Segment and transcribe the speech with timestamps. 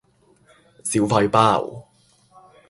[0.83, 1.87] 小廢包